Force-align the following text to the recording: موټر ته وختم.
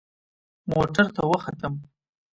موټر 0.71 1.05
ته 1.15 1.21
وختم. 1.31 1.73